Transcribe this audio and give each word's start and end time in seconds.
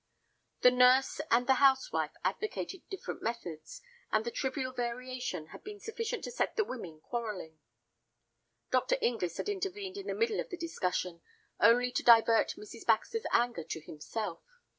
The 0.61 0.71
nurse 0.71 1.21
and 1.29 1.45
the 1.45 1.53
housewife 1.61 2.13
advocated 2.23 2.81
different 2.89 3.21
methods, 3.21 3.83
and 4.11 4.25
the 4.25 4.31
trivial 4.31 4.73
variation 4.73 5.49
had 5.49 5.63
been 5.63 5.79
sufficient 5.79 6.23
to 6.23 6.31
set 6.31 6.55
the 6.55 6.63
women 6.63 7.01
quarrelling. 7.01 7.59
Dr. 8.71 8.97
Inglis 8.99 9.37
had 9.37 9.47
intervened 9.47 9.97
in 9.97 10.07
the 10.07 10.15
middle 10.15 10.39
of 10.39 10.49
the 10.49 10.57
discussion, 10.57 11.21
only 11.59 11.91
to 11.91 12.01
divert 12.01 12.55
Mrs. 12.57 12.83
Baxter's 12.83 13.27
anger 13.31 13.63
to 13.63 13.79
himself. 13.79 14.41